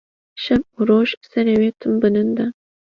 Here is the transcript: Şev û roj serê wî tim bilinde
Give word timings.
Şev 0.43 0.61
û 0.77 0.79
roj 0.89 1.09
serê 1.31 1.55
wî 1.61 1.69
tim 1.79 1.93
bilinde 2.01 2.45